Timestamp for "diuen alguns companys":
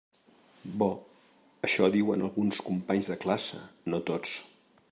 1.97-3.13